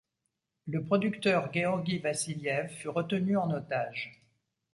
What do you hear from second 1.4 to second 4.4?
Gueorgui Vassiliev fut retenu en otage.